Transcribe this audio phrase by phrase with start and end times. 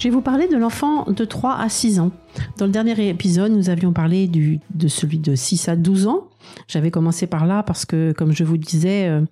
[0.00, 2.10] je vais vous parler de l'enfant de 3 à 6 ans.
[2.56, 6.29] Dans le dernier épisode, nous avions parlé du, de celui de 6 à 12 ans.
[6.68, 9.22] J'avais commencé par là parce que, comme je vous disais, euh,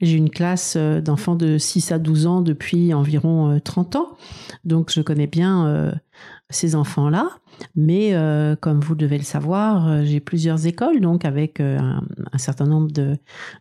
[0.00, 4.08] j'ai une classe euh, d'enfants de 6 à 12 ans depuis environ 30 euh, ans.
[4.64, 5.92] Donc, je connais bien
[6.50, 7.30] ces enfants-là.
[7.74, 8.14] Mais
[8.60, 12.02] comme vous devez le savoir, j'ai plusieurs écoles, donc avec un,
[12.36, 13.16] certain nombre de,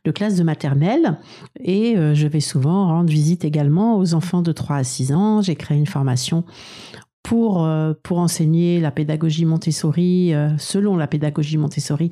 [0.05, 1.17] de, classes de maternelle.
[1.59, 5.41] Et je vais souvent rendre visite également aux enfants de 3 à 6 ans.
[5.41, 6.43] J'ai créé une formation
[7.27, 12.09] pour, euh, pour enseigner la pédagogie Montessori, euh, selon la pédagogie Montessori,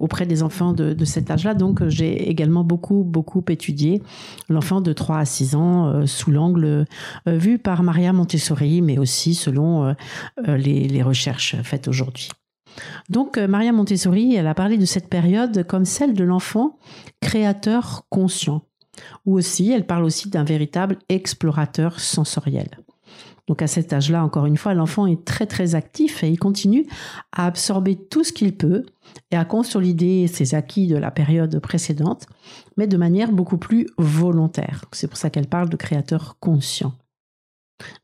[0.00, 1.54] auprès des enfants de, de cet âge-là.
[1.54, 4.02] Donc, j'ai également beaucoup, beaucoup étudié
[4.48, 6.86] l'enfant de 3 à 6 ans euh, sous l'angle
[7.26, 9.94] vu par Maria Montessori, mais aussi selon
[10.44, 12.28] les, les recherches faites aujourd'hui.
[13.08, 16.78] Donc, Maria Montessori, elle a parlé de cette période comme celle de l'enfant
[17.20, 18.62] créateur conscient,
[19.24, 22.68] ou aussi, elle parle aussi d'un véritable explorateur sensoriel.
[23.48, 26.86] Donc à cet âge-là, encore une fois, l'enfant est très très actif et il continue
[27.32, 28.84] à absorber tout ce qu'il peut
[29.30, 32.26] et à consolider ses acquis de la période précédente,
[32.76, 34.84] mais de manière beaucoup plus volontaire.
[34.92, 36.92] C'est pour ça qu'elle parle de créateur conscient.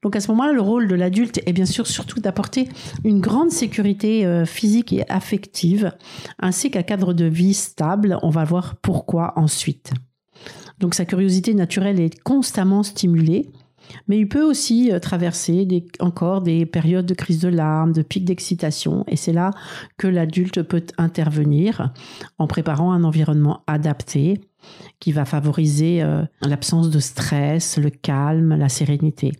[0.03, 2.69] Donc à ce moment-là, le rôle de l'adulte est bien sûr surtout d'apporter
[3.03, 5.93] une grande sécurité euh, physique et affective,
[6.39, 8.19] ainsi qu'un cadre de vie stable.
[8.23, 9.93] On va voir pourquoi ensuite.
[10.79, 13.51] Donc sa curiosité naturelle est constamment stimulée
[14.09, 15.67] mais il peut aussi euh, traverser
[16.01, 19.51] encore des périodes de crise de larmes, de pics d'excitation, et c'est là
[19.97, 21.93] que l'adulte peut intervenir
[22.39, 24.41] en préparant un environnement adapté
[24.99, 29.33] qui va favoriser euh, l'absence de stress, le calme, la sérénité.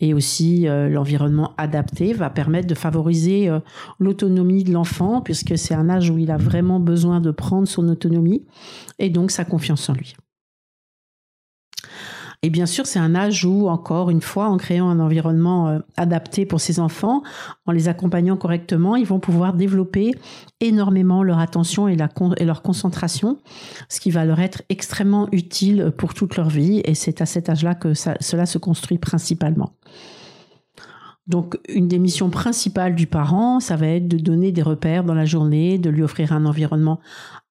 [0.00, 3.50] Et aussi, euh, l'environnement adapté va permettre de favoriser
[3.98, 7.88] l'autonomie de l'enfant, puisque c'est un âge où il a vraiment besoin de prendre son
[7.88, 8.44] autonomie
[8.98, 10.14] et donc sa confiance en lui.
[12.42, 15.78] Et bien sûr, c'est un âge où, encore une fois, en créant un environnement euh,
[15.98, 17.22] adapté pour ces enfants,
[17.66, 20.14] en les accompagnant correctement, ils vont pouvoir développer
[20.60, 23.38] énormément leur attention et, leur concentration,
[23.90, 26.80] ce qui va leur être extrêmement utile pour toute leur vie.
[26.84, 29.74] Et c'est à cet âge-là que cela se construit principalement.
[31.30, 35.14] Donc, une des missions principales du parent, ça va être de donner des repères dans
[35.14, 36.98] la journée, de lui offrir un environnement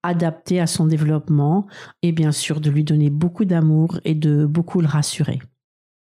[0.03, 1.65] adapté à son développement
[2.03, 5.39] et bien sûr de lui donner beaucoup d'amour et de beaucoup le rassurer.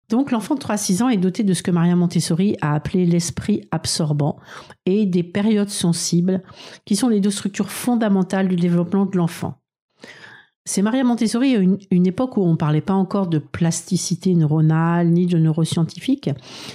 [0.08, 3.68] Donc l'enfant de 3-6 ans est doté de ce que Maria Montessori a appelé l'esprit
[3.70, 4.38] absorbant
[4.86, 6.42] et des périodes sensibles,
[6.86, 9.60] qui sont les deux structures fondamentales du développement de l'enfant.
[10.68, 15.08] C'est Maria Montessori, une, une époque où on ne parlait pas encore de plasticité neuronale
[15.08, 16.28] ni de neuroscientifique,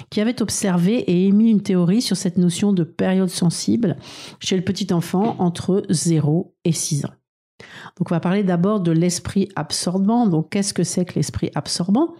[0.09, 3.97] qui avait observé et émis une théorie sur cette notion de période sensible
[4.39, 7.11] chez le petit enfant entre 0 et 6 ans.
[7.97, 10.27] Donc on va parler d'abord de l'esprit absorbant.
[10.27, 12.15] Donc qu'est-ce que c'est que l'esprit absorbant?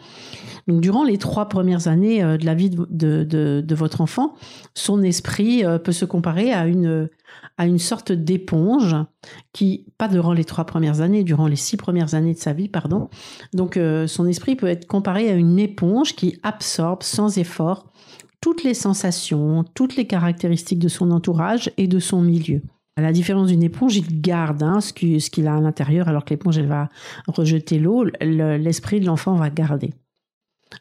[0.68, 4.36] Donc durant les trois premières années euh, de la vie de, votre enfant,
[4.74, 7.10] son esprit euh, peut se comparer à une,
[7.58, 8.96] à une sorte d'éponge
[9.54, 12.68] qui, pas durant les trois premières années, durant les six premières années de sa vie,
[12.68, 13.10] pardon.
[13.54, 17.92] Donc euh, son esprit peut être comparé à une éponge qui absorbe sans effort
[18.42, 22.62] toutes les sensations, toutes les caractéristiques de son entourage et de son milieu.
[22.98, 26.32] À la différence d'une éponge, il garde hein, ce qu'il a à l'intérieur, alors que
[26.32, 26.90] l'éponge, elle va
[27.28, 28.06] rejeter l'eau.
[28.20, 29.92] L'esprit de l'enfant va garder.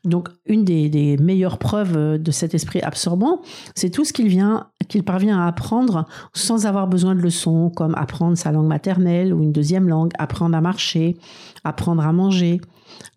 [0.05, 3.43] Donc, une des, meilleures preuves de cet esprit absorbant,
[3.75, 4.31] c'est tout ce qu'il
[4.89, 9.43] qu'il parvient à apprendre sans avoir besoin de leçons, comme apprendre sa langue maternelle ou
[9.43, 11.17] une deuxième langue, apprendre à marcher,
[11.65, 12.61] apprendre à manger,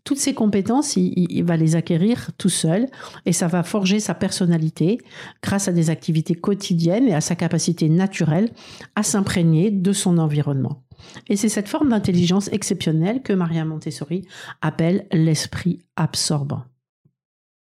[0.03, 2.87] toutes ces compétences, il, va les acquérir tout seul
[3.25, 4.97] et ça va forger sa personnalité
[5.41, 8.49] grâce à des activités quotidiennes et à sa capacité naturelle
[8.95, 10.83] à s'imprégner de son environnement.
[11.29, 14.25] Et c'est cette forme d'intelligence exceptionnelle que Maria Montessori
[14.61, 16.63] appelle l'esprit absorbant.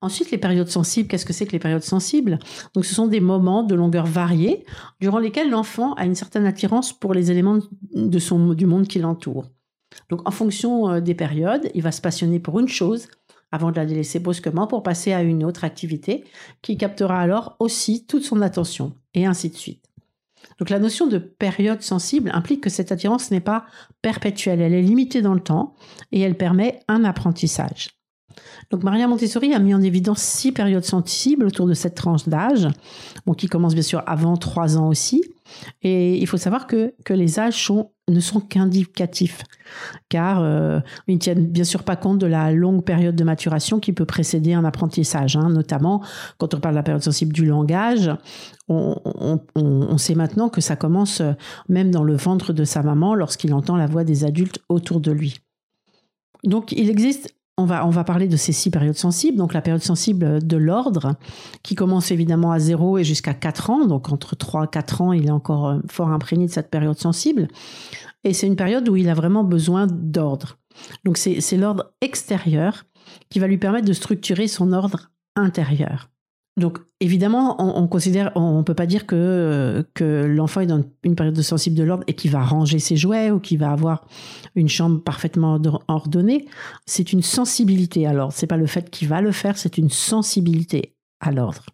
[0.01, 2.39] Ensuite, les périodes sensibles, qu'est-ce que c'est que les périodes sensibles?
[2.75, 4.65] Donc, ce sont des moments de longueur variée
[5.01, 7.59] durant lesquels l'enfant a une certaine attirance pour les éléments
[7.95, 9.47] du monde qui l'entoure.
[10.09, 13.09] Donc en fonction euh, des périodes, il va se passionner pour une chose
[13.53, 16.25] avant de la délaisser brusquement pour passer à une autre activité
[16.61, 19.85] qui captera alors aussi toute son attention, et ainsi de suite.
[20.59, 23.65] Donc la notion de période sensible implique que cette attirance n'est pas
[24.03, 25.75] perpétuelle, elle est limitée dans le temps
[26.13, 27.91] et elle permet un apprentissage.
[28.71, 32.69] Donc Maria Montessori a mis en évidence six périodes sensibles autour de cette tranche d'âge,
[33.37, 35.23] qui commence bien sûr avant trois ans aussi.
[35.83, 37.55] Et il faut savoir que, que les âges
[38.09, 39.45] ne sont qu'indicatifs,
[40.09, 43.81] car euh, ils ne tiennent bien sûr pas compte de la longue période de maturation
[43.81, 45.37] qui peut précéder un apprentissage.
[45.37, 45.49] Hein.
[45.49, 46.03] notamment,
[46.39, 48.11] quand on parle de la période sensible du langage,
[48.69, 51.23] on, sait maintenant que ça commence
[51.69, 55.13] même dans le ventre de sa maman lorsqu'il entend la voix des adultes autour de
[55.13, 55.39] lui.
[56.45, 59.39] Donc il existe on va, on va parler de ces six périodes sensibles.
[59.39, 61.15] Donc la période sensible de l'ordre,
[61.63, 63.87] qui commence évidemment à 0 et jusqu'à 4 ans.
[63.87, 66.99] Donc entre 3 et 4 ans, il est encore euh, fort imprégné de cette période
[66.99, 67.49] sensible.
[68.25, 70.59] Et c'est une période où il a vraiment besoin d'ordre.
[71.05, 72.85] Donc c'est l'ordre extérieur
[73.31, 76.09] qui va lui permettre de structurer son ordre intérieur.
[76.57, 81.35] Donc évidemment, on, considère, on, peut pas dire que que l'enfant est dans une période
[81.35, 84.07] de sensible de l'ordre et qu'il va ranger ses jouets ou qu'il va avoir
[84.55, 86.47] une chambre parfaitement ordonnée.
[86.87, 88.33] C'est une sensibilité à l'ordre.
[88.33, 91.67] C'est pas le fait qu'il va le faire, c'est une sensibilité à l'ordre.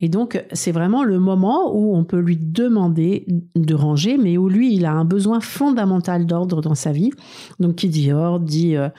[0.00, 4.48] Et donc, c'est vraiment le moment où on peut lui demander de ranger, mais où
[4.48, 7.12] lui, il a un besoin fondamental d'ordre dans sa vie.
[7.60, 8.90] Donc, qui dit ordre, dit, euh,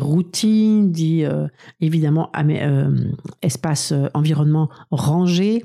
[0.00, 1.48] routine, dit euh,
[1.80, 2.90] évidemment euh,
[3.42, 5.64] espace, environnement rangé,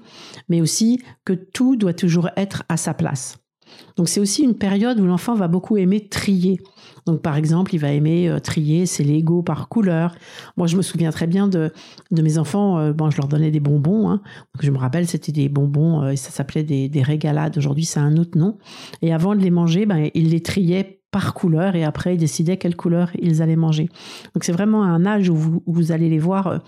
[0.49, 3.37] mais aussi que tout doit toujours être à sa place.
[3.95, 6.59] Donc c'est aussi une période où l'enfant va beaucoup aimer trier.
[7.05, 10.15] Donc par exemple, il va aimer euh, trier ses Legos par couleur.
[10.57, 11.71] Moi, je me souviens très bien de,
[12.11, 12.77] de mes enfants.
[12.77, 14.09] Euh, bon, je leur donnais des bonbons.
[14.09, 14.21] Hein.
[14.59, 16.03] Je me rappelle, c'était des bonbons.
[16.03, 17.57] Euh, ça s'appelait des, des régalades.
[17.57, 18.57] Aujourd'hui, c'est un autre nom.
[19.01, 22.55] Et avant de les manger, ben, ils les triaient par couleur et après ils décidaient
[22.55, 23.89] quelle couleur ils allaient manger.
[24.33, 26.61] Donc c'est vraiment un âge où vous, vous allez les voir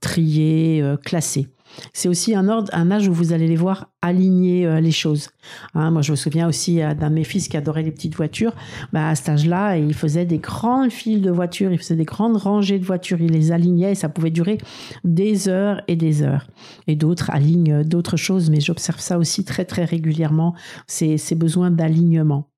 [0.00, 1.48] trier, classer.
[1.92, 5.30] C'est aussi un ordre, un âge où vous allez les voir aligner euh, les choses.
[5.74, 8.14] Hein, moi, je me souviens aussi euh, d'un de mes fils qui adorait les petites
[8.14, 8.54] voitures.
[8.92, 12.36] Bah, à cet âge-là, il faisait des grandes files de voitures, il faisait des grandes
[12.36, 14.58] rangées de voitures, il les alignait et ça pouvait durer
[15.04, 16.46] des heures et des heures.
[16.86, 20.54] Et d'autres alignent d'autres choses, mais j'observe ça aussi très très régulièrement,
[20.86, 22.48] ces besoins d'alignement.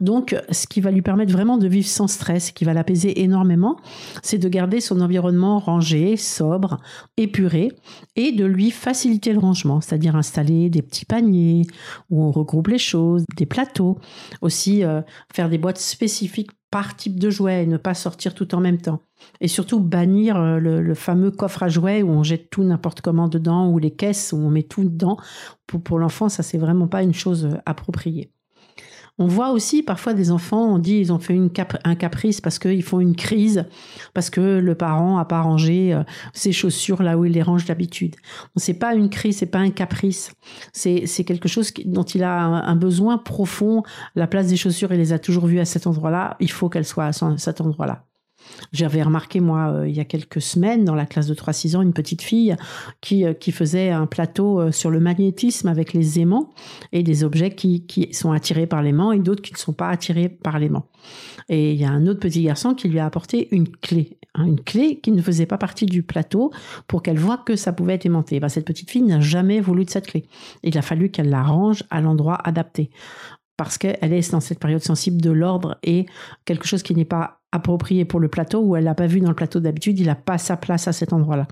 [0.00, 3.76] Donc, ce qui va lui permettre vraiment de vivre sans stress, qui va l'apaiser énormément,
[4.22, 6.78] c'est de garder son environnement rangé, sobre,
[7.16, 7.72] épuré,
[8.16, 11.62] et de lui faciliter le rangement, c'est-à-dire installer des petits paniers
[12.08, 13.98] où on regroupe les choses, des plateaux,
[14.40, 15.02] aussi euh,
[15.34, 18.78] faire des boîtes spécifiques par type de jouet et ne pas sortir tout en même
[18.78, 19.00] temps.
[19.40, 23.28] Et surtout bannir euh, le, fameux coffre à jouets où on jette tout n'importe comment
[23.28, 25.16] dedans ou les caisses où on met tout dedans.
[25.66, 28.30] Pour, pour l'enfant, ça c'est vraiment pas une chose euh, appropriée.
[29.22, 31.38] On voit aussi parfois des enfants, on dit ils ont fait
[31.84, 33.66] un caprice parce qu'ils font une crise,
[34.14, 37.66] parce que le parent a pas rangé euh, ses chaussures là où il les range
[37.66, 38.16] d'habitude.
[38.56, 40.32] C'est pas une crise, c'est pas un caprice.
[40.72, 43.82] C'est quelque chose dont il a un, besoin profond.
[44.14, 46.38] La place des chaussures, il les a toujours vues à cet endroit-là.
[46.40, 48.06] Il faut qu'elles soient à cet endroit-là.
[48.72, 51.82] J'avais remarqué, moi, euh, il y a quelques semaines, dans la classe de 3-6 ans,
[51.82, 52.56] une petite fille
[53.00, 56.50] qui, euh, qui faisait un plateau euh, sur le magnétisme avec les aimants
[56.92, 59.88] et des objets qui, qui sont attirés par l'aimant et d'autres qui ne sont pas
[59.88, 60.86] attirés par l'aimant.
[61.48, 64.44] Et il y a un autre petit garçon qui lui a apporté une clé, hein,
[64.44, 66.52] une clé qui ne faisait pas partie du plateau
[66.86, 68.38] pour qu'elle voie que ça pouvait être aimanté.
[68.38, 70.26] Ben, cette petite fille n'a jamais voulu de cette clé.
[70.62, 72.90] Il a fallu qu'elle la range à l'endroit adapté
[73.56, 76.06] parce qu'elle est dans cette période sensible de l'ordre et
[76.46, 79.28] quelque chose qui n'est pas approprié pour le plateau ou elle l'a pas vu dans
[79.28, 81.48] le plateau d'habitude, il n'a pas sa place à cet endroit-là.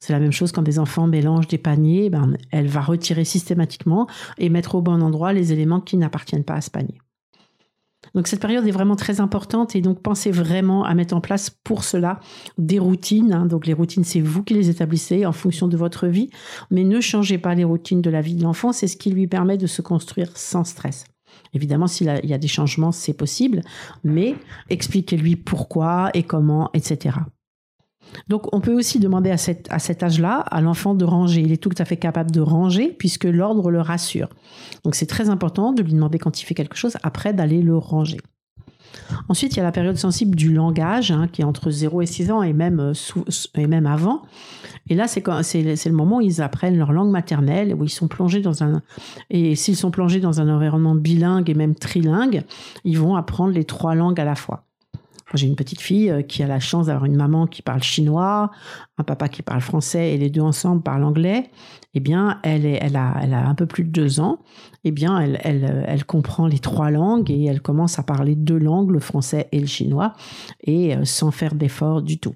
[0.00, 4.06] C'est la même chose quand des enfants mélangent des paniers, ben, elle va retirer systématiquement
[4.38, 6.98] et mettre au bon endroit les éléments qui n'appartiennent pas à ce panier.
[8.14, 11.50] Donc cette période est vraiment très importante et donc pensez vraiment à mettre en place
[11.50, 12.20] pour cela
[12.58, 13.32] des routines.
[13.32, 13.46] Hein.
[13.46, 16.28] Donc les routines, c'est vous qui les établissez en fonction de votre vie,
[16.70, 19.28] mais ne changez pas les routines de la vie de l'enfant, c'est ce qui lui
[19.28, 21.04] permet de se construire sans stress.
[21.54, 23.62] Évidemment, s'il y a des changements, c'est possible,
[24.04, 24.34] mais
[24.70, 27.16] expliquez-lui pourquoi et comment, etc.
[28.28, 31.40] Donc on peut aussi demander à, cet âge-là à l'enfant de ranger.
[31.40, 34.28] Il est tout à fait capable de ranger puisque l'ordre le rassure.
[34.84, 37.76] Donc c'est très important de lui demander quand il fait quelque chose, après d'aller le
[37.76, 38.18] ranger.
[39.28, 42.06] Ensuite, il y a la période sensible du langage, hein, qui est entre 0 et
[42.06, 42.92] 6 ans et même, euh,
[43.56, 44.22] et même avant.
[44.88, 48.40] Et là, c'est le moment où ils apprennent leur langue maternelle, où ils sont plongés
[48.40, 48.82] dans un...
[49.30, 52.42] Et s'ils sont plongés dans un environnement bilingue et même trilingue,
[52.84, 54.64] ils vont apprendre les trois langues à la fois.
[55.34, 58.50] J'ai une petite fille euh, qui a la chance d'avoir une maman qui parle chinois,
[58.98, 61.50] un papa qui parle français et les deux ensemble parlent anglais.
[61.94, 64.40] Eh bien, elle, est, elle, a, elle a un peu plus de deux ans.
[64.84, 68.58] Eh bien, elle, elle, elle comprend les trois langues et elle commence à parler deux
[68.58, 70.12] langues, le français et le chinois,
[70.64, 72.34] et euh, sans faire d'effort du tout.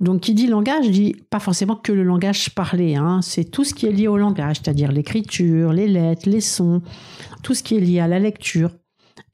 [0.00, 2.96] Donc, qui dit langage dit pas forcément que le langage parlé.
[2.96, 3.20] Hein.
[3.22, 6.82] C'est tout ce qui est lié au langage, c'est-à-dire l'écriture, les lettres, les sons,
[7.42, 8.70] tout ce qui est lié à la lecture,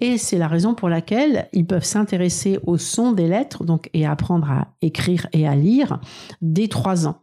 [0.00, 4.06] et c'est la raison pour laquelle ils peuvent s'intéresser au son des lettres donc, et
[4.06, 6.00] apprendre à écrire et à lire
[6.40, 7.22] dès trois ans.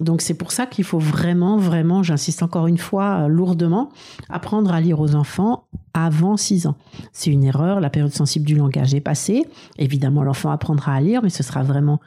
[0.00, 3.90] Donc c'est pour ça qu'il faut vraiment, vraiment, j'insiste encore une fois euh, lourdement,
[4.28, 6.76] apprendre à lire aux enfants avant six ans.
[7.12, 9.46] C'est une erreur, la période sensible du langage est passée.
[9.78, 12.00] Évidemment, l'enfant apprendra à lire, mais ce sera vraiment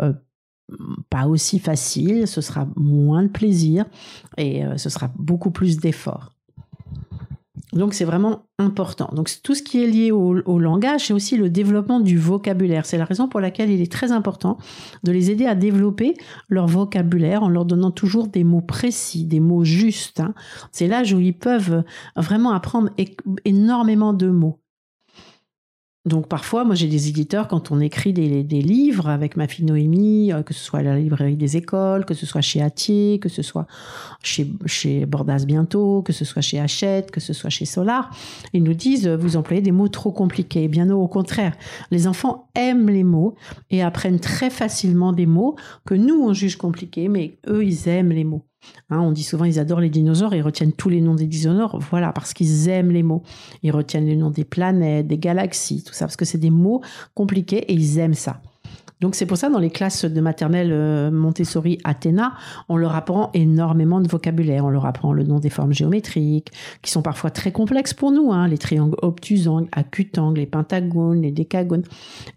[0.00, 0.14] euh,
[1.10, 3.84] pas aussi facile, ce sera moins de plaisir
[4.38, 6.33] et euh, ce sera beaucoup plus d'efforts.
[7.74, 9.10] Donc c'est vraiment important.
[9.12, 12.86] Donc tout ce qui est lié au, langage, c'est aussi le développement du vocabulaire.
[12.86, 14.58] C'est la raison pour laquelle il est très important
[15.02, 16.14] de les aider à développer
[16.48, 20.20] leur vocabulaire en leur donnant toujours des mots précis, des mots justes.
[20.20, 20.34] Hein.
[20.70, 21.82] C'est l'âge où ils peuvent
[22.16, 22.90] vraiment apprendre
[23.44, 24.63] énormément de mots.
[26.06, 30.32] Donc parfois, moi j'ai des éditeurs, quand on écrit des, livres avec ma fille Noémie,
[30.32, 33.30] euh, que ce soit à la librairie des écoles, que ce soit chez Atier, que
[33.30, 33.66] ce soit
[34.22, 38.10] chez, chez Bordas bientôt, que ce soit chez Hachette, que ce soit chez Solar,
[38.52, 40.68] ils nous disent, vous employez des mots trop compliqués.
[40.68, 41.56] Bien au contraire,
[41.90, 43.34] les enfants aiment les mots
[43.70, 45.56] et apprennent très facilement des mots
[45.86, 48.44] que nous on juge compliqués, mais eux ils aiment les mots.
[48.90, 51.78] Hein, on dit souvent ils adorent les dinosaures, ils retiennent tous les noms des dinosaures,
[51.90, 53.22] voilà, parce qu'ils aiment les mots.
[53.62, 56.82] Ils retiennent les noms des planètes, des galaxies, tout ça, parce que c'est des mots
[57.14, 58.40] compliqués et ils aiment ça.
[59.00, 62.34] Donc c'est pour ça dans les classes de maternelle euh, Montessori Athéna,
[62.68, 64.64] on leur apprend énormément de vocabulaire.
[64.64, 68.32] On leur apprend le nom des formes géométriques, qui sont parfois très complexes pour nous,
[68.32, 71.84] hein, les triangles obtusangles, acutangles, les pentagones, les décagones.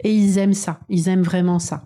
[0.03, 1.83] Et ils aiment ça, ils aiment vraiment ça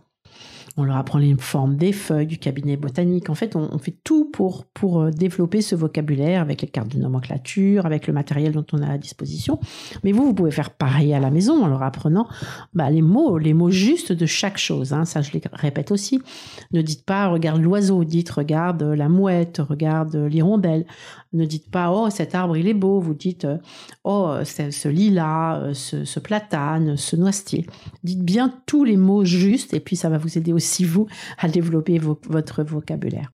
[0.78, 3.30] on leur apprend les formes des feuilles du cabinet botanique.
[3.30, 6.98] En fait, on, fait tout pour, pour euh, développer ce vocabulaire avec les cartes de
[6.98, 9.60] nomenclature, avec le matériel dont on a à disposition.
[10.04, 12.28] Mais vous, vous pouvez faire pareil à la maison en leur apprenant
[12.74, 14.94] bah, les mots, les mots justes de chaque chose.
[14.94, 15.06] Hein.
[15.06, 16.22] Ça, je les répète aussi.
[16.72, 20.86] Ne dites pas regarde l'oiseau, dites regarde la mouette, regarde l'hirondelle.
[21.34, 23.00] Ne dites pas oh cet arbre il est beau.
[23.00, 23.48] Vous dites
[24.04, 27.66] oh ce lilas, ce, ce platane, ce noisetier.
[28.04, 31.08] Dites bien tous les mots justes et puis ça va vous aider aussi aussi vous
[31.40, 33.32] à développer votre vocabulaire.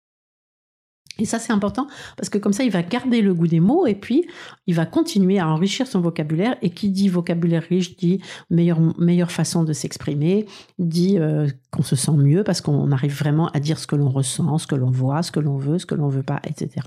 [1.18, 3.86] Et ça, c'est important parce que comme ça, il va garder le goût des mots
[3.86, 4.26] et puis
[4.66, 6.56] il va continuer à enrichir son vocabulaire.
[6.60, 10.46] Et qui dit vocabulaire riche dit meilleure, meilleure façon de s'exprimer,
[10.78, 14.08] dit euh, qu'on se sent mieux parce qu'on arrive vraiment à dire ce que l'on
[14.08, 16.86] ressent, ce que l'on voit, ce que l'on veut, ce que l'on veut pas, etc.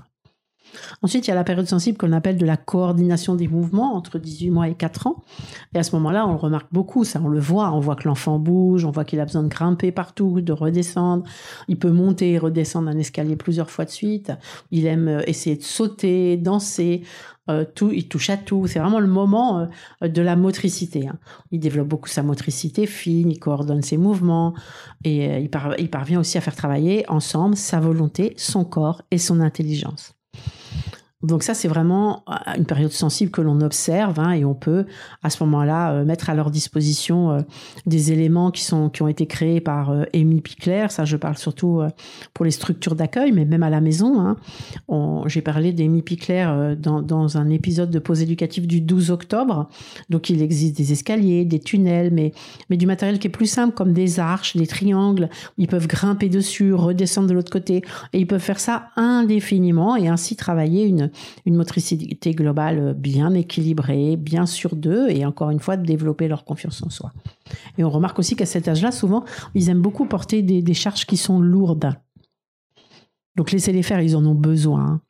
[1.02, 4.18] Ensuite, il y a la période sensible qu'on appelle de la coordination des mouvements entre
[4.18, 5.24] 18 mois et 4 ans.
[5.74, 8.08] Et à ce moment-là, on le remarque beaucoup, ça on le voit, on voit que
[8.08, 11.24] l'enfant bouge, on voit qu'il a besoin de grimper partout, de redescendre,
[11.68, 14.32] il peut monter et redescendre un escalier plusieurs fois de suite,
[14.70, 17.02] il aime euh, essayer de sauter, danser,
[17.50, 18.66] euh, il touche à tout.
[18.66, 19.68] C'est vraiment le moment
[20.02, 21.08] euh, de la motricité.
[21.08, 21.18] Hein.
[21.50, 24.54] Il développe beaucoup sa motricité fine, il coordonne ses mouvements
[25.04, 30.17] et il parvient aussi à faire travailler ensemble sa volonté, son corps et son intelligence.
[31.24, 34.86] Donc ça, c'est vraiment euh, une période sensible que l'on observe hein, et on peut
[35.24, 37.40] à ce moment-là euh, mettre à leur disposition euh,
[37.86, 40.86] des éléments qui sont qui ont été créés par Amy Pickler.
[40.90, 41.82] Ça, je parle surtout
[42.34, 44.20] pour les structures d'accueil, mais même à la maison.
[44.20, 45.24] Hein.
[45.26, 49.68] J'ai parlé d'Amy Pickler dans, dans un épisode de pause éducative du 12 octobre.
[50.10, 52.32] Donc il existe des escaliers, des tunnels, mais
[52.70, 55.28] mais du matériel qui est plus simple comme des arches, des triangles.
[55.56, 57.82] Ils peuvent grimper dessus, redescendre de l'autre côté
[58.12, 61.07] et ils peuvent faire ça indéfiniment et ainsi travailler une
[61.46, 66.44] une, motricité globale bien équilibrée, bien sur d'eux, et encore une fois, de développer leur
[66.44, 67.12] confiance en soi.
[67.76, 69.24] Et on remarque aussi qu'à cet âge-là, souvent,
[69.54, 71.94] ils aiment beaucoup porter des, des charges qui sont lourdes.
[73.36, 75.00] Donc laissez les faire, ils en ont besoin.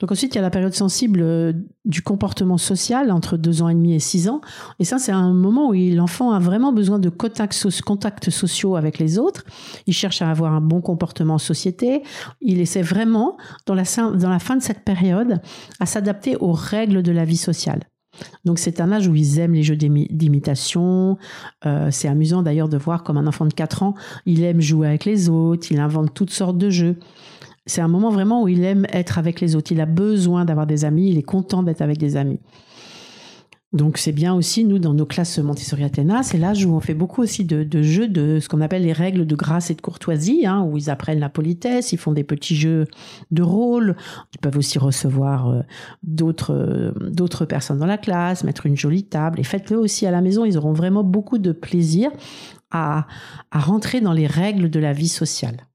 [0.00, 1.52] Donc ensuite, il y a la période sensible euh,
[1.84, 4.40] du comportement social entre deux ans et demi et six ans.
[4.78, 7.54] Et ça, c'est un moment où l'enfant a vraiment besoin de contacts,
[8.30, 9.44] sociaux avec les autres.
[9.86, 12.02] Il cherche à avoir un bon comportement en société.
[12.40, 15.40] Il essaie vraiment, dans la, dans la fin de cette période,
[15.80, 17.80] à s'adapter aux règles de la vie sociale.
[18.44, 21.18] Donc c'est un âge où ils aiment les jeux d'imitation.
[21.66, 23.94] Euh, c'est amusant d'ailleurs de voir comme un enfant de 4 ans,
[24.26, 26.96] il aime jouer avec les autres, il invente toutes sortes de jeux
[27.66, 29.72] c'est un moment vraiment où il aime être avec les autres.
[29.72, 32.40] Il a besoin d'avoir des amis, il est content d'être avec des amis.
[33.74, 36.94] Donc c'est bien aussi, nous, dans nos classes Montessori Athéna, c'est l'âge où on fait
[36.94, 40.46] beaucoup aussi de, jeux de ce qu'on appelle les règles de grâce et de courtoisie,
[40.46, 42.86] hein, où ils apprennent la politesse, ils font des petits jeux
[43.32, 43.96] de rôle,
[44.32, 45.62] ils peuvent aussi recevoir euh,
[46.04, 50.12] d'autres euh, d'autres personnes dans la classe, mettre une jolie table, et faites-le aussi à
[50.12, 52.12] la maison, ils auront vraiment beaucoup de plaisir
[52.70, 53.08] à,
[53.50, 55.66] à rentrer dans les règles de la vie sociale.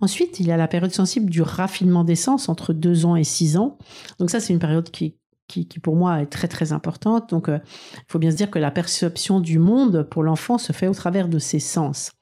[0.00, 3.24] Ensuite, il y a la période sensible du raffinement des sens entre 2 ans et
[3.24, 3.78] 6 ans.
[4.18, 7.30] Donc ça, c'est une période qui, qui, pour moi est très très importante.
[7.30, 7.58] Donc euh,
[7.94, 10.94] il faut bien se dire que la perception du monde pour l'enfant se fait au
[10.94, 12.12] travers de ses sens.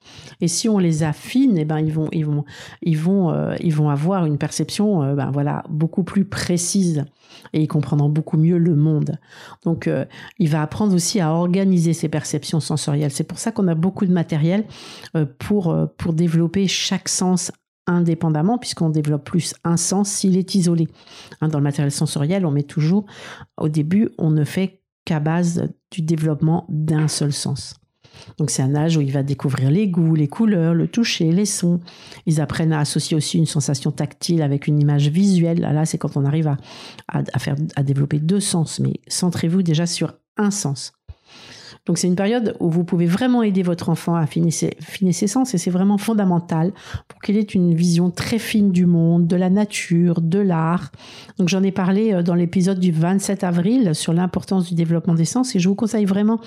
[0.40, 2.44] Et si on les affine, eh ben ils vont ils vont
[2.82, 7.04] ils vont euh, ils vont avoir une perception euh, ben voilà beaucoup plus précise
[7.52, 9.18] et ils comprendront beaucoup mieux le monde.
[9.64, 9.88] Donc
[10.38, 13.10] il va apprendre aussi à organiser ses perceptions sensorielles.
[13.10, 14.66] C'est pour ça qu'on a beaucoup de matériel
[15.38, 17.50] pour pour développer chaque sens
[17.86, 20.88] indépendamment, puisqu'on développe plus un sens s'il est isolé.
[21.40, 23.06] Hein, dans le matériel sensoriel, on met toujours,
[23.58, 27.74] au début, on ne fait qu'à base du développement d'un seul sens.
[28.38, 31.46] Donc c'est un âge où il va découvrir les goûts, les couleurs, le toucher, les
[31.46, 31.80] sons.
[32.26, 35.60] Ils apprennent à associer aussi une sensation tactile avec une image visuelle.
[35.60, 36.54] Là, c'est quand on arrive
[37.08, 38.80] à, faire, à développer deux sens.
[38.80, 40.92] Mais centrez-vous déjà sur un sens.
[41.86, 44.76] Donc c'est une période où vous pouvez vraiment aider votre enfant à finir ses,
[45.10, 46.72] ses sens et c'est vraiment fondamental
[47.08, 50.92] pour qu'il ait une vision très fine du monde, de la nature, de l'art.
[51.38, 55.24] Donc j'en ai parlé euh, dans l'épisode du 27 avril sur l'importance du développement des
[55.24, 56.38] sens et je vous conseille vraiment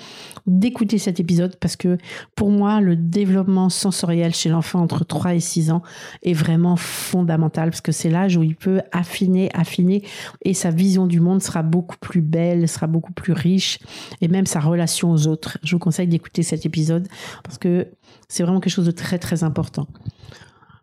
[0.46, 1.98] d'écouter cet épisode parce que
[2.34, 5.82] pour moi le développement sensoriel chez l'enfant entre 3 et 6 ans
[6.22, 10.02] est vraiment fondamental parce que c'est l'âge où il peut affiner, affiner
[10.46, 13.80] et sa vision du monde sera beaucoup plus belle, sera beaucoup plus riche
[14.22, 15.12] et même sa relation
[15.62, 17.08] Je vous conseille d'écouter cet épisode
[17.42, 17.88] parce que
[18.28, 19.86] c'est vraiment quelque chose de très très important.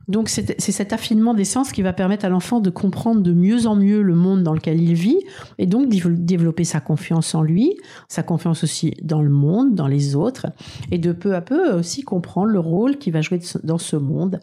[0.07, 3.67] Donc c'est cet affinement des sens qui va permettre à l'enfant de comprendre de mieux
[3.67, 5.19] en mieux le monde dans lequel il vit
[5.57, 7.77] et donc développer sa confiance en lui,
[8.09, 10.47] sa confiance aussi dans le monde, dans les autres
[10.91, 14.41] et de peu à peu aussi comprendre le rôle qu'il va jouer dans ce monde.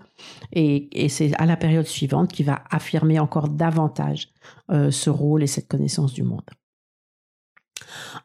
[0.52, 4.28] Et, c'est à la période suivante qu'il va affirmer encore davantage
[4.70, 6.42] euh, ce rôle et cette connaissance du monde.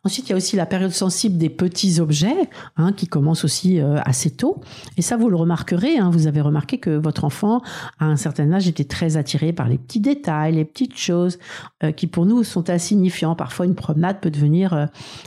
[0.03, 3.79] Ensuite, il y a aussi la période sensible des petits objets, hein, qui commence aussi
[3.79, 4.61] euh, assez tôt.
[4.97, 5.97] Et ça, vous le remarquerez.
[5.97, 7.61] Hein, vous avez remarqué que votre enfant,
[7.99, 11.39] à un certain âge, était très attiré par les petits détails, les petites choses,
[11.83, 13.35] euh, qui pour nous sont insignifiants.
[13.35, 14.85] Parfois, une promenade peut devenir euh,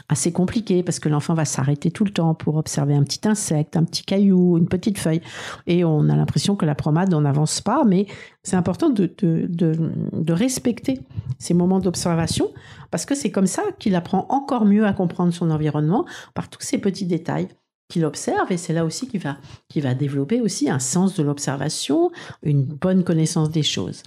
[0.09, 3.77] assez compliquée parce que l'enfant va s'arrêter tout le temps pour observer un petit insecte,
[3.77, 5.23] un petit caillou, une petite feuille.
[5.67, 8.07] Et on a l'impression que la promenade, on n'avance pas, mais
[8.43, 11.01] c'est important de, de, respecter
[11.39, 12.49] ces moments d'observation
[12.91, 16.63] parce que c'est comme ça qu'il apprend encore mieux à comprendre son environnement par tous
[16.63, 17.49] ces petits détails
[17.89, 22.11] qu'il observe et c'est là aussi qu'il va, développer aussi un sens de l'observation,
[22.43, 24.03] une bonne connaissance des choses.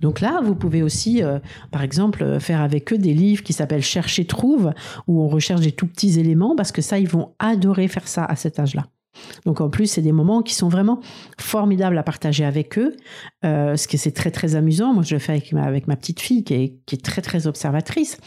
[0.00, 1.38] Donc là, vous pouvez aussi, euh,
[1.70, 4.72] par exemple, faire avec eux des livres qui s'appellent Chercher trouve,
[5.06, 8.24] où on recherche des tout petits éléments, parce que ça, ils vont adorer faire ça
[8.24, 8.86] à cet âge-là.
[9.44, 11.00] Donc en plus, c'est des moments qui sont vraiment
[11.38, 12.96] formidables à partager avec eux,
[13.44, 14.94] euh, ce qui c'est très très amusant.
[14.94, 18.18] Moi, je le fais avec ma, petite fille qui est, qui est très très observatrice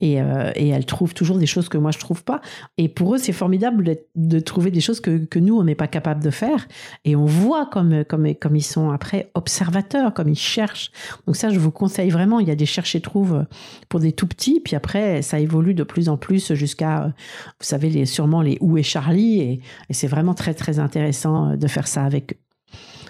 [0.00, 2.40] et, euh, et, elle trouve toujours des choses que moi je trouve pas.
[2.78, 5.86] Et pour eux, c'est formidable de, trouver des choses que, que nous on n'est pas
[5.86, 6.66] capable de faire.
[7.04, 10.90] Et on voit comme comme comme ils sont après observateurs, comme ils cherchent.
[11.26, 12.40] Donc ça, je vous conseille vraiment.
[12.40, 13.44] Il y a des chercher trouve
[13.88, 17.12] pour des tout petits, puis après ça évolue de plus en plus jusqu'à,
[17.60, 19.40] vous savez, sûrement les où est Charlie?
[19.40, 22.38] Et, et c'est vraiment très très intéressant euh, de faire ça avec eux.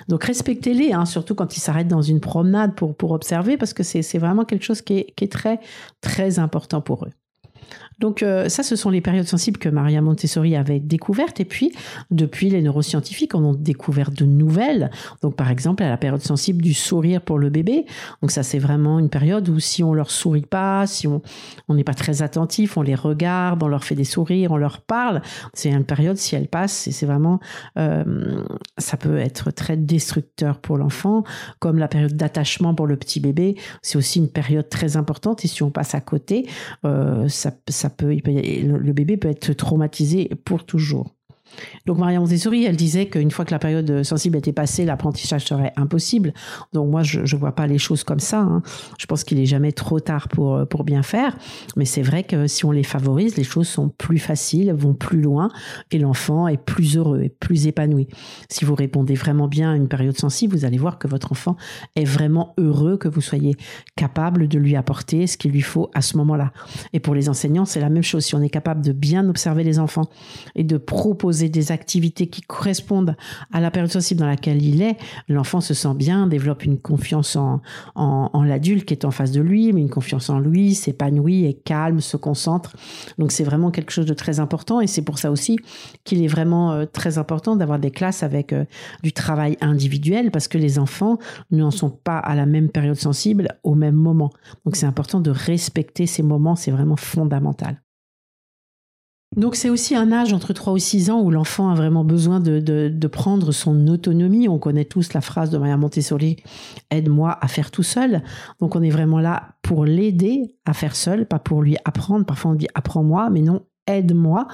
[0.09, 3.83] Donc respectez-les, hein, surtout quand ils s'arrêtent dans une promenade pour, pour observer, parce que
[3.83, 5.61] c'est vraiment quelque chose qui est, qui est très
[6.01, 7.13] très important pour eux.
[7.99, 11.41] Donc euh, ça, ce sont les périodes sensibles que Maria Montessori avait découvertes.
[11.41, 11.73] Et puis,
[12.11, 14.91] depuis, les neuroscientifiques en ont découvert de nouvelles.
[15.23, 17.87] Donc, par exemple, à la période sensible du sourire pour le bébé.
[18.21, 21.23] Donc ça, c'est vraiment une période où si on leur sourit pas, si on
[21.69, 25.23] n'est pas très attentif, on les regarde, on leur fait des sourires, on leur parle,
[25.53, 27.41] c'est une période, si elle passe, c'est vraiment,
[27.79, 28.43] euh,
[28.79, 31.25] ça peut être très destructeur pour l'enfant,
[31.59, 33.57] comme la période d'attachement pour le petit bébé.
[33.83, 35.45] C'est aussi une période très importante.
[35.45, 36.49] Et si on passe à côté,
[36.85, 41.15] euh, ça, ça peut, le bébé peut être traumatisé pour toujours.
[41.87, 45.73] Donc Maria Montessori, elle disait qu'une fois que la période sensible était passée, l'apprentissage serait
[45.77, 46.33] impossible.
[46.73, 48.41] Donc moi, je ne vois pas les choses comme ça.
[48.41, 48.63] Hein.
[48.99, 51.37] Je pense qu'il est jamais trop tard pour, pour bien faire.
[51.77, 55.21] Mais c'est vrai que si on les favorise, les choses sont plus faciles, vont plus
[55.21, 55.51] loin
[55.91, 58.09] et l'enfant est plus heureux et plus épanoui.
[58.49, 61.57] Si vous répondez vraiment bien à une période sensible, vous allez voir que votre enfant
[61.97, 63.57] est vraiment heureux, que vous soyez
[63.97, 66.53] capable de lui apporter ce qu'il lui faut à ce moment-là.
[66.93, 68.25] Et pour les enseignants, c'est la même chose.
[68.25, 70.09] Si on est capable de bien observer les enfants
[70.55, 73.17] et de proposer des activités qui correspondent
[73.53, 74.97] à la période sensible dans laquelle il est,
[75.29, 77.61] l'enfant se sent bien, développe une confiance en,
[78.45, 82.01] l'adulte qui est en face de lui, mais une confiance en lui, s'épanouit, est calme,
[82.01, 82.77] se concentre.
[83.19, 85.59] Donc c'est vraiment quelque chose de très important et c'est pour ça aussi
[86.05, 88.65] qu'il est vraiment euh, très important d'avoir des classes avec euh,
[89.03, 91.19] du travail individuel parce que les enfants
[91.51, 94.31] n'en sont pas à la même période sensible au même moment.
[94.65, 97.84] Donc c'est important de respecter ces moments, c'est vraiment fondamental.
[99.37, 102.39] Donc c'est aussi un âge entre 3 ou 6 ans où l'enfant a vraiment besoin
[102.41, 104.49] de, prendre son autonomie.
[104.49, 106.37] On connaît tous la phrase de Maria Montessori,
[106.91, 108.23] aide-moi à faire tout seul.
[108.61, 112.25] Donc on est vraiment là pour l'aider à faire seul, pas pour lui apprendre.
[112.25, 114.47] Parfois on dit apprends-moi, mais non, aide-moi.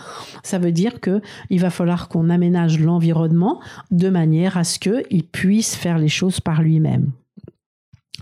[0.42, 5.24] Ça veut dire que il va falloir qu'on aménage l'environnement de manière à ce qu'il
[5.24, 7.12] puisse faire les choses par lui-même.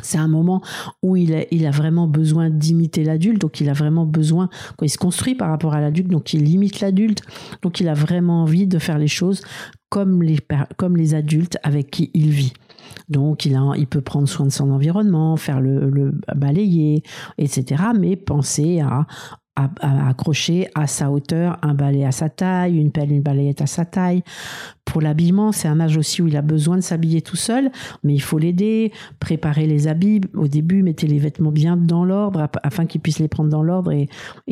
[0.03, 0.63] C'est un moment
[1.03, 4.99] où il a, vraiment besoin d'imiter l'adulte, donc il a vraiment besoin, quand il se
[4.99, 7.23] construit par rapport à l'adulte, donc il imite l'adulte,
[7.63, 9.43] donc il a vraiment envie de faire les choses
[9.89, 12.53] comme les, adultes avec qui il vit.
[13.09, 17.03] Donc il, peut prendre soin de son environnement, faire le, le balayer,
[17.39, 17.83] etc.
[17.99, 19.07] Mais penser à
[20.09, 23.85] accrocher à sa hauteur un balai à sa taille, une pelle, une balayette à sa
[23.85, 24.23] taille,
[24.89, 27.71] pour l'habillement, c'est un âge aussi où il a besoin de s'habiller tout seul,
[28.05, 30.23] mais il faut l'aider, préparer les habits.
[30.35, 33.93] Au début, mettez les vêtements bien dans l'ordre afin qu'il puisse les prendre dans l'ordre
[33.93, 34.09] et,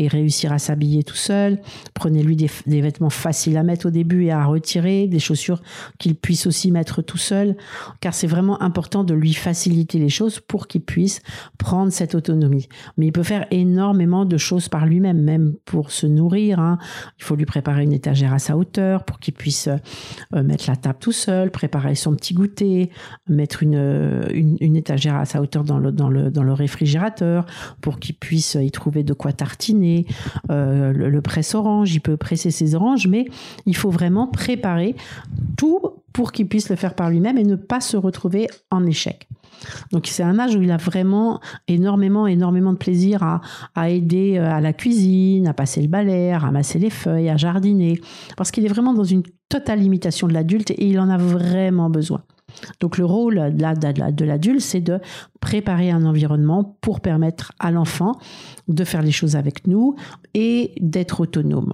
[0.09, 1.59] réussir à s'habiller tout seul.
[1.94, 5.62] Prenez-lui des, vêtements faciles à mettre au début et à retirer, des chaussures
[5.99, 7.57] qu'il puisse aussi mettre tout seul,
[8.01, 11.22] car c'est vraiment important de lui faciliter les choses pour qu'il puisse
[11.57, 12.68] prendre cette autonomie.
[12.99, 16.61] Mais il peut faire énormément de choses par lui-même, même pour se nourrir.
[16.61, 16.77] Hein.
[17.18, 19.70] Il faut lui préparer une étagère à sa hauteur pour qu'il puisse
[20.34, 22.90] euh, mettre la table tout seul, préparer son petit goûter,
[23.28, 27.46] mettre une, une, étagère à sa hauteur dans le, dans le, dans le réfrigérateur
[27.80, 30.06] pour qu'il puisse y trouver de quoi tartiner.
[30.50, 33.26] Euh, le, presse-orange, il peut presser ses oranges, mais
[33.66, 34.94] il faut vraiment préparer
[35.56, 35.80] tout
[36.12, 39.28] pour qu'il puisse le faire par lui-même et ne pas se retrouver en échec.
[39.92, 43.40] Donc c'est un âge où il a vraiment énormément, énormément de plaisir à,
[43.75, 47.37] à, aider euh, à la cuisine, à passer le balai, à ramasser les feuilles, à
[47.37, 48.01] jardiner,
[48.37, 51.90] parce qu'il est vraiment dans une totale imitation de l'adulte et il en a vraiment
[51.90, 52.23] besoin.
[52.81, 55.01] Donc le rôle de l'adulte, c'est de
[55.40, 58.12] préparer un environnement pour permettre à l'enfant
[58.69, 59.97] de faire les choses avec nous
[60.35, 61.73] et d'être autonome.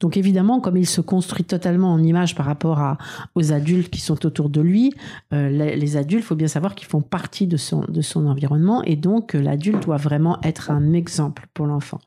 [0.00, 2.96] Donc évidemment, comme il se construit totalement en image par rapport
[3.34, 4.92] aux adultes qui sont autour de lui,
[5.32, 8.82] euh, les, adultes, il faut bien savoir qu'ils font partie de son, de son environnement
[8.82, 12.00] et donc l'adulte doit vraiment être un exemple pour l'enfant.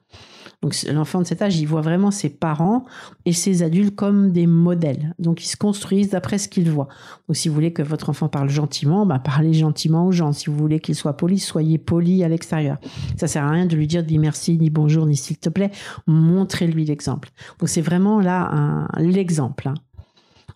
[0.62, 2.86] Donc l'enfant de cet âge, il voit vraiment ses parents
[3.26, 5.16] et ses adultes comme des modèles.
[5.18, 6.88] Donc ils se construisent d'après ce qu'ils voient.
[7.28, 10.34] Donc si vous voulez que votre enfant parle gentiment, bah, parlez gentiment aux gens.
[10.34, 12.78] Si vous voulez qu'il soit poli, soyez poli à l'extérieur.
[13.18, 15.72] Ça sert à rien de lui dire ni merci, ni bonjour, ni s'il te plaît.
[16.06, 17.30] Montrez-lui l'exemple.
[17.60, 19.68] Donc c'est vraiment là l'exemple.
[19.68, 19.74] Hein.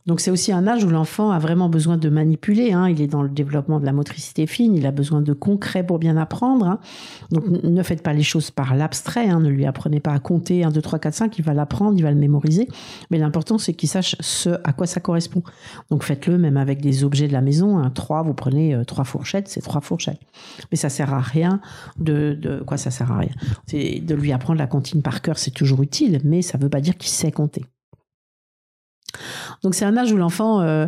[0.05, 2.73] Donc c'est aussi un âge où l'enfant a vraiment besoin de manipuler.
[2.73, 2.89] Hein.
[2.89, 5.97] Il est dans le développement de la motricité fine, il a besoin de concret pour
[5.97, 6.67] bien apprendre.
[6.67, 6.79] Hein.
[7.31, 9.39] Donc ne faites pas les choses par l'abstrait, hein.
[9.39, 12.03] ne lui apprenez pas à compter 1, 2, 3, 4, 5, il va l'apprendre, il
[12.03, 12.67] va le mémoriser.
[13.09, 15.41] Mais l'important c'est qu'il sache ce à quoi ça correspond.
[15.89, 17.77] Donc faites-le même avec des objets de la maison.
[17.79, 20.21] Un 3, vous prenez euh, trois fourchettes, c'est trois fourchettes.
[20.71, 21.61] Mais ça sert à rien
[21.97, 23.33] de, quoi ça sert à rien?
[23.65, 26.69] C'est de lui apprendre la comptine par cœur, c'est toujours utile, mais ça ne veut
[26.69, 27.65] pas dire qu'il sait compter.
[29.63, 30.87] Donc c'est un âge où l'enfant euh,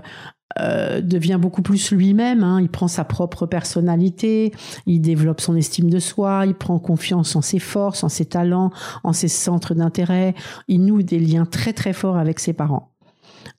[0.60, 2.60] euh, devient beaucoup plus lui-même, hein.
[2.62, 4.54] il prend sa propre personnalité,
[4.86, 8.72] il développe son estime de soi, il prend confiance en ses forces, en ses talents,
[9.04, 10.34] en ses centres d'intérêt,
[10.68, 12.97] il noue des liens très très forts avec ses parents.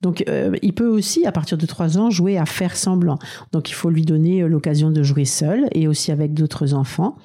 [0.01, 3.19] Donc, euh, il peut aussi, à partir de 3 ans, jouer à faire semblant.
[3.53, 7.17] Donc, il faut lui donner euh, l'occasion de jouer seul et aussi avec d'autres enfants,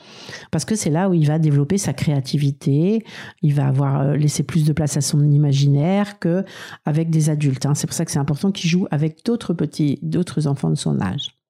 [0.51, 3.03] parce que c'est là où il va développer sa créativité,
[3.41, 6.43] il va avoir euh, laissé plus de place à son imaginaire que
[6.85, 7.65] avec des adultes.
[7.65, 7.75] Hein.
[7.75, 10.99] C'est pour ça que c'est important qu'il joue avec d'autres petits, d'autres enfants de son
[10.99, 11.42] âge.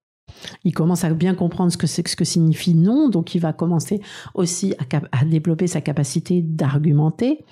[0.63, 4.01] Il commence à bien comprendre ce que ce que signifie non, donc il va commencer
[4.34, 4.73] aussi
[5.12, 7.45] à, développer sa capacité d'argumenter,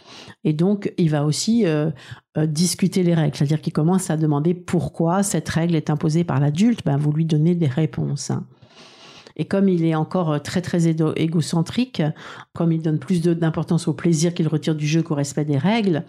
[0.43, 1.91] et donc il va aussi euh,
[2.37, 6.39] euh, discuter les règles, c'est-à-dire qu'il commence à demander pourquoi cette règle est imposée par
[6.39, 8.31] l'adulte, ben vous lui donnez des réponses.
[9.35, 12.01] Et comme il est encore euh, très très égocentrique,
[12.53, 16.03] comme il donne plus d'importance au plaisir qu'il retire du jeu qu'au respect des règles,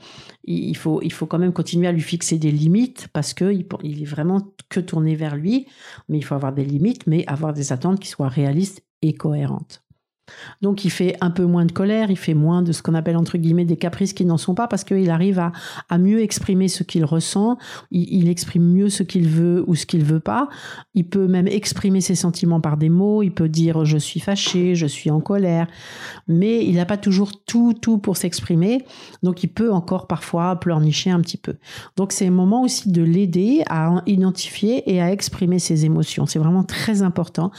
[0.44, 4.52] il faut, quand même continuer à lui fixer des limites parce qu'il il est vraiment
[4.68, 5.66] que tourné vers lui.
[6.08, 9.82] Mais il faut avoir des limites, mais avoir des attentes qui soient réalistes et cohérentes.
[10.60, 13.16] Donc il fait un peu moins de colère, il fait moins de ce qu'on appelle
[13.16, 15.52] entre guillemets des caprices qui n'en sont pas parce qu'il arrive à,
[15.88, 17.58] à, mieux exprimer ce qu'il ressent,
[17.90, 20.48] il, exprime mieux ce qu'il veut ou ce qu'il veut pas.
[20.94, 24.74] Il peut même exprimer ses sentiments par des mots, il peut dire je suis fâché,
[24.74, 25.66] je suis en colère,
[26.28, 28.84] mais il n'a pas toujours tout tout pour s'exprimer,
[29.22, 31.54] donc il peut encore parfois pleurnicher un petit peu.
[31.96, 36.26] Donc c'est un moment aussi de l'aider à identifier et à exprimer ses émotions.
[36.26, 37.50] C'est vraiment très important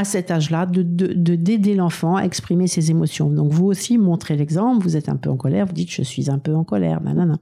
[0.00, 3.28] à cet âge-là de d'aider de, l'enfant à exprimer ses émotions.
[3.28, 6.30] Donc vous aussi montrez l'exemple, vous êtes un peu en colère, vous dites je suis
[6.30, 7.36] un peu en colère, nanana.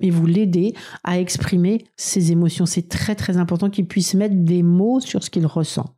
[0.00, 2.66] Mais vous l'aidez à exprimer ses émotions.
[2.66, 5.93] C'est très très important qu'il puisse mettre des mots sur ce qu'il ressent.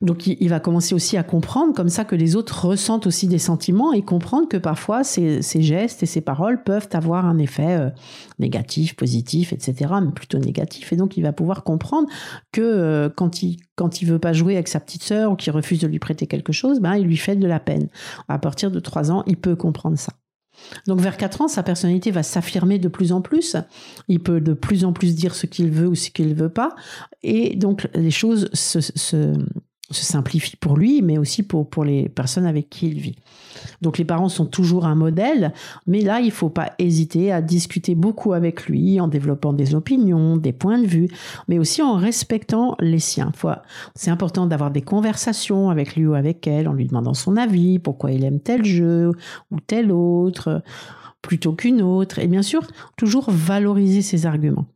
[0.00, 3.38] Donc il, va commencer aussi à comprendre comme ça que les autres ressentent aussi des
[3.38, 7.90] sentiments et comprendre que parfois ces, gestes et ces paroles peuvent avoir un effet euh,
[8.38, 10.92] négatif, positif, etc., mais plutôt négatif.
[10.92, 12.08] Et donc il va pouvoir comprendre
[12.52, 15.80] que euh, quand il quand veut pas jouer avec sa petite sœur ou qu'il refuse
[15.80, 17.88] de lui prêter quelque chose, ben il lui fait de la peine.
[18.28, 20.12] À partir de 3 ans, il peut comprendre ça.
[20.86, 23.56] Donc vers 4 ans, sa personnalité va s'affirmer de plus en plus.
[24.06, 26.48] Il peut de plus en plus dire ce qu'il veut ou ce qu'il ne veut
[26.48, 26.76] pas.
[27.22, 29.34] Et donc les choses se, se
[29.90, 33.16] simplifie pour lui, mais aussi pour, pour les personnes avec qui il vit.
[33.80, 35.52] Donc les parents sont toujours un modèle,
[35.86, 39.74] mais là, il ne faut pas hésiter à discuter beaucoup avec lui en développant des
[39.74, 41.08] opinions, des points de vue,
[41.48, 43.32] mais aussi en respectant les siens.
[43.94, 47.78] C'est important d'avoir des conversations avec lui ou avec elle en lui demandant son avis,
[47.78, 49.12] pourquoi il aime tel jeu
[49.50, 50.62] ou tel autre
[51.22, 52.62] plutôt qu'une autre, et bien sûr,
[52.96, 54.66] toujours valoriser ses arguments.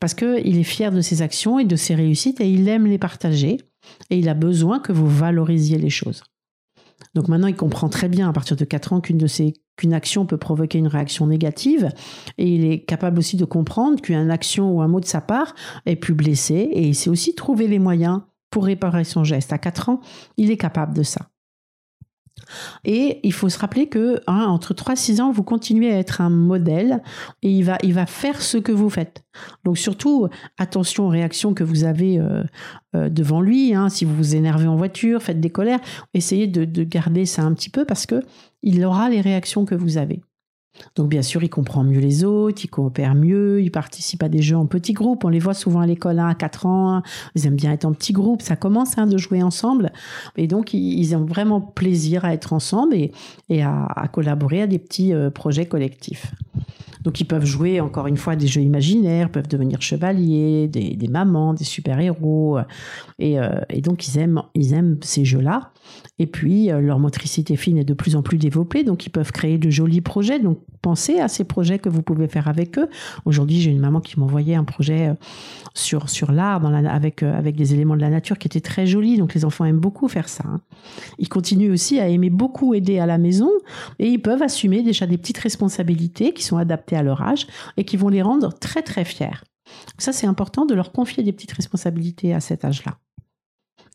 [0.00, 2.98] Parce qu'il est fier de ses actions et de ses réussites et il aime les
[2.98, 3.58] partager
[4.10, 6.22] et il a besoin que vous valorisiez les choses.
[7.14, 9.92] Donc maintenant, il comprend très bien à partir de 4 ans qu'une de ces qu'une
[9.92, 11.88] action peut provoquer une réaction négative
[12.38, 15.54] et il est capable aussi de comprendre qu'une action ou un mot de sa part
[15.84, 18.20] est plus blessé et il sait aussi trouver les moyens
[18.50, 19.52] pour réparer son geste.
[19.52, 20.00] À 4 ans,
[20.36, 21.28] il est capable de ça.
[22.84, 25.98] Et il faut se rappeler que hein, entre 3 et 6 ans, vous continuez à
[25.98, 27.02] être un modèle
[27.42, 29.24] et il va, faire ce que vous faites.
[29.64, 32.42] Donc surtout, attention aux réactions que vous avez euh,
[32.94, 33.74] euh, devant lui.
[33.74, 33.88] Hein.
[33.88, 35.80] Si vous vous énervez en voiture, faites des colères,
[36.12, 38.22] essayez de, de garder ça un petit peu parce que
[38.62, 40.22] il aura les réactions que vous avez.
[40.96, 44.42] Donc bien sûr, il comprend mieux les autres, il coopère mieux, il participe à des
[44.42, 45.24] jeux en petits groupes.
[45.24, 47.02] On les voit souvent à l'école à 4 ans,
[47.34, 49.92] ils aiment bien être en petits groupes, ça commence hein, de jouer ensemble.
[50.36, 55.12] Et donc, ils, ont vraiment plaisir à être ensemble et, à, collaborer à des petits
[55.12, 56.32] euh, projets collectifs.
[57.04, 61.52] Donc ils peuvent jouer encore une fois des jeux imaginaires, peuvent devenir chevaliers, des, mamans,
[61.52, 62.58] des super-héros.
[63.18, 65.70] Et, euh, et, donc ils aiment, ils aiment ces jeux-là.
[66.18, 69.32] Et puis euh, leur motricité fine est de plus en plus développée, donc ils peuvent
[69.32, 70.40] créer de jolis projets.
[70.40, 72.88] Donc pensez à ces projets que vous pouvez faire avec eux.
[73.26, 75.14] Aujourd'hui j'ai une maman qui m'envoyait un projet euh,
[75.74, 79.18] sur, sur l'art avec, avec des éléments de la nature qui était très joli.
[79.18, 80.44] Donc les enfants aiment beaucoup faire ça.
[80.46, 80.60] Hein.
[81.18, 83.50] Ils continuent aussi à aimer beaucoup aider à la maison
[83.98, 87.84] et ils peuvent assumer déjà des petites responsabilités qui sont adaptées à leur âge et
[87.84, 89.42] qui vont les rendre très très fiers.
[89.98, 92.98] Ça, c'est important de leur confier des petites responsabilités à cet âge-là.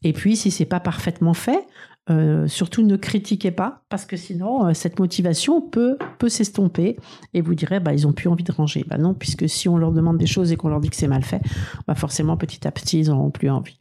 [0.04, 1.68] Et puis, si c'est pas parfaitement fait,
[2.10, 6.98] euh, surtout ne critiquez pas parce que sinon euh, cette motivation peut peut s'estomper
[7.36, 8.84] et vous direz bah ils ont plus envie de ranger.
[8.88, 11.08] Bah non, puisque si on leur demande des choses et qu'on leur dit que c'est
[11.08, 11.42] mal fait,
[11.88, 13.79] bah forcément petit à petit ils n'auront plus envie.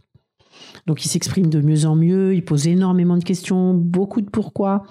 [0.87, 4.85] Donc ils s'expriment de mieux en mieux, ils posent énormément de questions, beaucoup de pourquoi.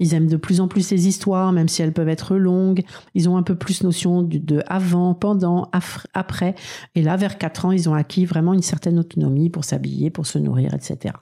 [0.00, 2.82] Ils aiment de plus en plus ces histoires, même si elles peuvent être longues.
[3.14, 5.70] Ils ont un peu plus notion de, avant, pendant,
[6.14, 6.54] après.
[6.94, 10.26] Et là, vers 4 ans, ils ont acquis vraiment une certaine autonomie pour s'habiller, pour
[10.26, 11.14] se nourrir, etc.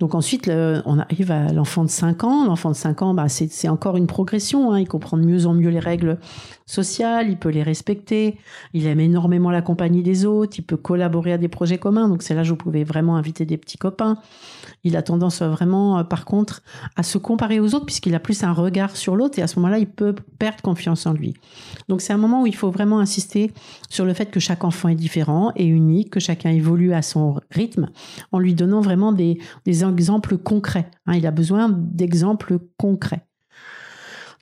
[0.00, 2.44] Donc ensuite, on arrive à l'enfant de 5 ans.
[2.44, 4.72] L'enfant de 5 ans, bah, c'est encore une progression.
[4.72, 4.80] Hein.
[4.80, 6.18] Il comprend de mieux en mieux les règles
[6.66, 8.38] sociales, il peut les respecter,
[8.72, 12.08] il aime énormément la compagnie des autres, il peut collaborer à des projets communs.
[12.08, 14.18] Donc c'est là où vous pouvez vraiment inviter des petits copains.
[14.82, 16.62] Il a tendance vraiment, euh, par contre,
[16.96, 19.58] à se comparer aux autres puisqu'il a plus un regard sur l'autre et à ce
[19.58, 21.34] moment-là, il peut perdre confiance en lui.
[21.88, 23.52] Donc c'est un moment où il faut vraiment insister
[23.90, 27.40] sur le fait que chaque enfant est différent et unique, que chacun évolue à son
[27.50, 27.88] rythme,
[28.32, 29.38] en lui donnant vraiment des,
[29.92, 30.90] exemples concrets.
[31.06, 31.16] Hein.
[31.16, 33.26] il a besoin d'exemples concrets.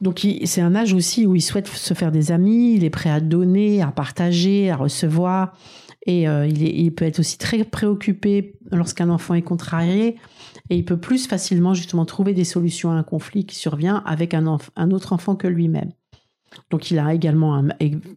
[0.00, 3.10] Donc c'est un âge aussi où il souhaite se faire des amis, il est prêt
[3.10, 5.56] à donner, à partager, à recevoir.
[6.04, 10.16] Et euh, il, peut être aussi très préoccupé lorsqu'un enfant est contrarié.
[10.68, 14.34] Et il peut plus facilement justement trouver des solutions à un conflit qui survient avec
[14.34, 14.46] un
[14.90, 15.92] autre enfant que lui-même.
[16.70, 17.62] Donc il a également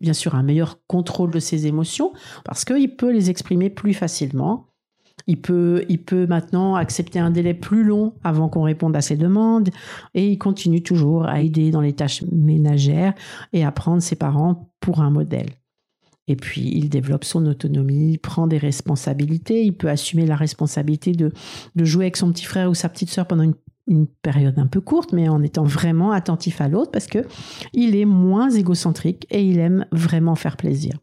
[0.02, 4.68] bien sûr un meilleur contrôle de ses émotions parce qu'il peut les exprimer plus facilement
[5.28, 9.18] il peut, il peut maintenant accepter un délai plus long avant qu'on réponde à ses
[9.18, 9.70] demandes
[10.14, 13.14] et il continue toujours à aider dans les tâches ménagères
[13.54, 15.50] et à prendre ses parents pour un modèle.
[16.28, 19.64] Et puis, il développe son autonomie, prend des responsabilités.
[19.64, 21.32] Il peut assumer la responsabilité de,
[21.76, 23.54] de jouer avec son petit frère ou sa petite sœur pendant une,
[23.88, 27.20] une période un peu courte, mais en étant vraiment attentif à l'autre parce que
[27.74, 30.98] il est moins égocentrique et il aime vraiment faire plaisir.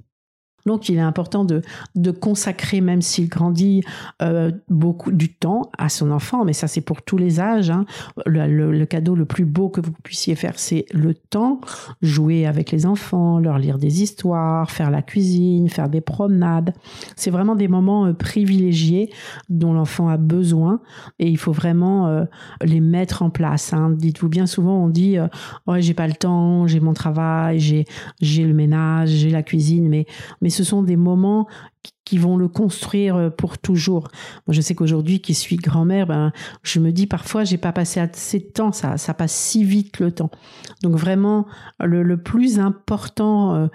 [0.67, 1.63] Donc il est important de,
[1.95, 3.83] de consacrer, même s'il grandit,
[4.21, 7.71] euh, beaucoup du temps à son enfant, mais ça c'est pour tous les âges.
[7.71, 7.85] Hein.
[8.27, 11.61] Le, cadeau le plus beau que vous puissiez faire, c'est le temps,
[12.01, 16.73] jouer avec les enfants, leur lire des histoires, faire la cuisine, faire des promenades.
[17.17, 19.11] C'est vraiment des moments euh, privilégiés
[19.49, 20.81] dont l'enfant a besoin
[21.19, 22.25] et il faut vraiment euh,
[22.63, 23.73] les mettre en place.
[23.73, 23.91] Hein.
[23.91, 25.17] Dites-vous bien souvent, on dit
[25.67, 30.07] ouais j'ai pas le temps, j'ai mon travail, j'ai le ménage, j'ai la cuisine, mais
[30.53, 31.49] ce sont des moments
[32.05, 34.09] qui vont le construire euh, pour toujours.
[34.47, 38.01] Moi, je sais qu'aujourd'hui, qui suis grand-mère, ben, je me dis parfois, j'ai pas passé
[38.01, 40.31] assez de temps, ça, ça passe si vite le temps.
[40.83, 41.47] Donc vraiment,
[41.81, 43.67] le, plus important, euh,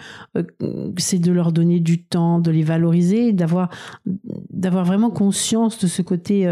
[0.61, 3.69] euh, c'est de leur donner du temps, de les valoriser, d'avoir,
[4.05, 6.47] d'avoir vraiment conscience de ce côté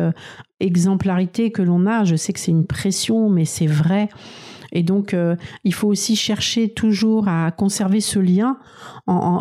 [0.60, 2.04] exemplarité que l'on a.
[2.04, 4.10] Je sais que c'est une pression, mais c'est vrai.
[4.76, 8.58] Et donc, euh, il faut aussi chercher toujours à conserver ce lien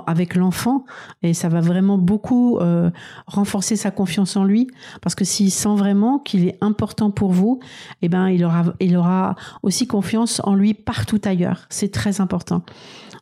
[0.06, 0.84] avec l'enfant.
[1.22, 2.90] Et ça va vraiment beaucoup euh,
[3.26, 4.68] renforcer sa confiance en lui.
[5.02, 7.58] Parce que s'il sent vraiment qu'il est important pour vous,
[8.00, 11.66] eh ben, il aura, il aura aussi confiance en lui partout ailleurs.
[11.68, 12.62] C'est très important.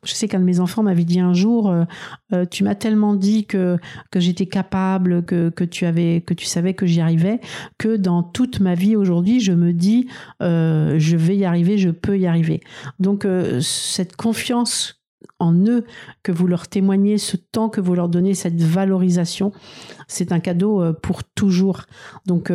[0.04, 1.84] Je sais qu'un de mes enfants m'avait dit un jour, euh,
[2.32, 3.78] euh, tu m'as tellement dit que
[4.10, 7.40] que j'étais capable, que que tu avais, que tu savais que j'y arrivais,
[7.78, 10.08] que dans toute ma vie aujourd'hui, je me dis,
[10.42, 12.62] euh, je vais y arriver, je peux y arriver.
[12.98, 13.26] Donc
[13.60, 15.00] cette confiance
[15.38, 15.84] en eux,
[16.24, 19.52] que vous leur témoignez, ce temps que vous leur donnez, cette valorisation,
[20.08, 21.82] c'est un cadeau pour toujours.
[22.26, 22.52] Donc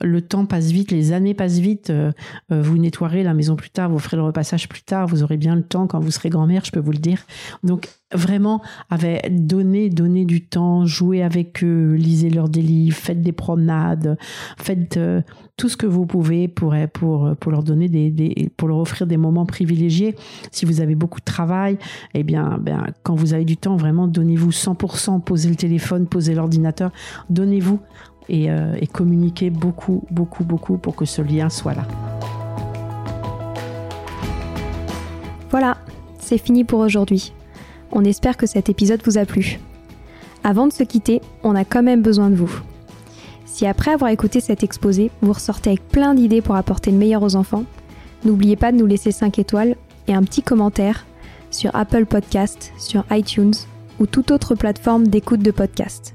[0.00, 1.90] le temps passe vite, les années passent vite.
[1.90, 2.12] Euh,
[2.50, 5.36] euh, vous nettoierez la maison plus tard, vous ferez le repassage plus tard, vous aurez
[5.36, 7.22] bien le temps quand vous serez grand-mère, je peux vous le dire.
[7.62, 13.22] Donc vraiment, avec donner, donner du temps, jouer avec eux, lisez leurs des livres, faites
[13.22, 14.18] des promenades,
[14.58, 15.22] faites euh,
[15.56, 19.16] tout ce que vous pouvez pour pour pour leur donner des, pour leur offrir des
[19.16, 20.16] moments privilégiés.
[20.50, 21.78] Si vous avez beaucoup de travail,
[22.14, 26.34] eh bien, ben quand vous avez du temps, vraiment donnez-vous 100%, posez le téléphone, posez
[26.34, 26.90] l'ordinateur,
[27.30, 27.78] donnez-vous
[28.30, 31.86] euh, et, communiquer beaucoup, beaucoup, beaucoup pour que ce lien soit là.
[35.50, 35.76] Voilà,
[36.18, 37.32] c'est fini pour aujourd'hui.
[37.92, 39.60] On espère que cet épisode vous a plu.
[40.42, 42.60] Avant de se quitter, on a quand même besoin de vous.
[43.44, 47.22] Si après avoir écouté cet exposé, vous ressortez avec plein d'idées pour apporter le meilleur
[47.22, 47.64] aux enfants,
[48.24, 49.76] n'oubliez pas de nous laisser 5 étoiles
[50.08, 51.06] et un petit commentaire
[51.50, 53.54] sur Apple Podcast, sur iTunes
[54.00, 56.14] ou toute autre plateforme d'écoute de podcast.